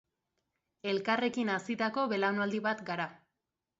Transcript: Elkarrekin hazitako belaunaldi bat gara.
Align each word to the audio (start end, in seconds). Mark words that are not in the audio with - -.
Elkarrekin 0.93 1.51
hazitako 1.57 2.07
belaunaldi 2.15 2.63
bat 2.69 2.83
gara. 2.89 3.07